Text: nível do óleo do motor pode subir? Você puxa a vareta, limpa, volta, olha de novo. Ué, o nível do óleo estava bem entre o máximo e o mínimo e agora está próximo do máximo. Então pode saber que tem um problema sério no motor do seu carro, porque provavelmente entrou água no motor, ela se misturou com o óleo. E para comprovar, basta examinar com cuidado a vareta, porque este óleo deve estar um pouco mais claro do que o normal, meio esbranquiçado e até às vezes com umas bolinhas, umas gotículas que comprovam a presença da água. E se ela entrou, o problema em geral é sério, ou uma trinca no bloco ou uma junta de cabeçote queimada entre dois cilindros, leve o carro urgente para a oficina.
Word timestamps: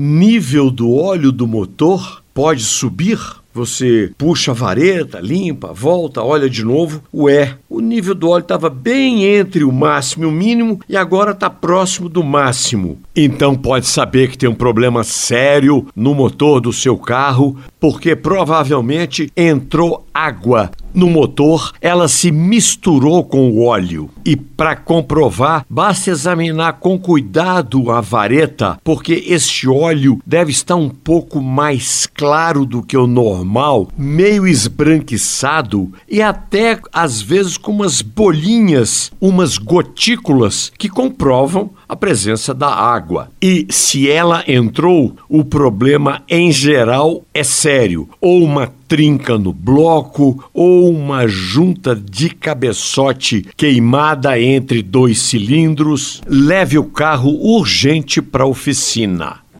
nível 0.00 0.70
do 0.70 0.94
óleo 0.94 1.30
do 1.30 1.46
motor 1.46 2.22
pode 2.32 2.62
subir? 2.62 3.18
Você 3.52 4.12
puxa 4.16 4.52
a 4.52 4.54
vareta, 4.54 5.18
limpa, 5.20 5.72
volta, 5.72 6.22
olha 6.22 6.48
de 6.48 6.64
novo. 6.64 7.02
Ué, 7.12 7.56
o 7.68 7.80
nível 7.80 8.14
do 8.14 8.28
óleo 8.28 8.42
estava 8.42 8.70
bem 8.70 9.24
entre 9.24 9.64
o 9.64 9.72
máximo 9.72 10.24
e 10.24 10.26
o 10.26 10.30
mínimo 10.30 10.80
e 10.88 10.96
agora 10.96 11.32
está 11.32 11.50
próximo 11.50 12.08
do 12.08 12.22
máximo. 12.22 12.98
Então 13.14 13.56
pode 13.56 13.88
saber 13.88 14.30
que 14.30 14.38
tem 14.38 14.48
um 14.48 14.54
problema 14.54 15.02
sério 15.02 15.86
no 15.94 16.14
motor 16.14 16.60
do 16.60 16.72
seu 16.72 16.96
carro, 16.96 17.58
porque 17.80 18.14
provavelmente 18.14 19.30
entrou 19.36 20.06
água 20.14 20.70
no 20.94 21.08
motor, 21.08 21.72
ela 21.80 22.08
se 22.08 22.30
misturou 22.30 23.24
com 23.24 23.50
o 23.50 23.64
óleo. 23.64 24.10
E 24.24 24.36
para 24.36 24.76
comprovar, 24.76 25.64
basta 25.68 26.10
examinar 26.10 26.74
com 26.74 26.98
cuidado 26.98 27.90
a 27.90 28.00
vareta, 28.00 28.78
porque 28.84 29.24
este 29.26 29.68
óleo 29.68 30.20
deve 30.26 30.50
estar 30.50 30.76
um 30.76 30.88
pouco 30.88 31.40
mais 31.40 32.06
claro 32.06 32.64
do 32.64 32.82
que 32.82 32.96
o 32.96 33.06
normal, 33.06 33.88
meio 33.96 34.46
esbranquiçado 34.46 35.92
e 36.08 36.20
até 36.20 36.78
às 36.92 37.20
vezes 37.20 37.56
com 37.56 37.72
umas 37.72 38.02
bolinhas, 38.02 39.10
umas 39.20 39.58
gotículas 39.58 40.72
que 40.76 40.88
comprovam 40.88 41.70
a 41.90 41.96
presença 41.96 42.54
da 42.54 42.68
água. 42.68 43.30
E 43.42 43.66
se 43.68 44.08
ela 44.08 44.44
entrou, 44.46 45.16
o 45.28 45.44
problema 45.44 46.22
em 46.28 46.52
geral 46.52 47.24
é 47.34 47.42
sério, 47.42 48.08
ou 48.20 48.44
uma 48.44 48.72
trinca 48.86 49.36
no 49.36 49.52
bloco 49.52 50.48
ou 50.54 50.88
uma 50.88 51.26
junta 51.26 51.94
de 51.94 52.30
cabeçote 52.30 53.44
queimada 53.56 54.40
entre 54.40 54.82
dois 54.82 55.20
cilindros, 55.20 56.20
leve 56.28 56.78
o 56.78 56.84
carro 56.84 57.30
urgente 57.30 58.22
para 58.22 58.44
a 58.44 58.48
oficina. 58.48 59.39